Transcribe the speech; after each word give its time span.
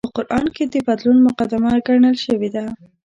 په 0.07 0.11
قران 0.17 0.45
کې 0.55 0.63
د 0.73 0.75
بدلون 0.87 1.17
مقدمه 1.27 1.71
ګڼل 1.87 2.15
شوې 2.25 2.49
ده 2.55 2.65